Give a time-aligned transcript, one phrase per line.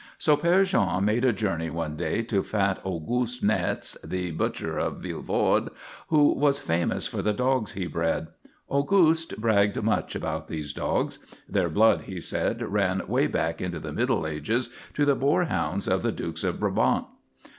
[0.17, 4.95] So Père Jean made a journey one day to fat Auguste Naets, the butcher of
[4.97, 5.69] Vilvorde,
[6.07, 8.29] who was famous for the dogs he bred.
[8.67, 11.19] Auguste bragged much about these dogs.
[11.47, 16.01] Their blood, he said, ran away back into the Middle Ages to the boarhounds of
[16.01, 17.05] the Dukes of Brabant.